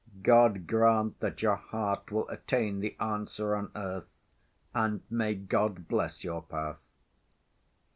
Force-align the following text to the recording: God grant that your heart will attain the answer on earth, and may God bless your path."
God 0.23 0.65
grant 0.65 1.19
that 1.19 1.43
your 1.43 1.57
heart 1.57 2.11
will 2.11 2.27
attain 2.29 2.79
the 2.79 2.95
answer 2.99 3.55
on 3.55 3.69
earth, 3.75 4.07
and 4.73 5.03
may 5.11 5.35
God 5.35 5.87
bless 5.87 6.23
your 6.23 6.41
path." 6.41 6.79